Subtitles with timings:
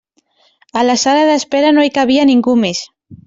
[0.81, 2.83] A la sala d'espera no hi cabia ningú més.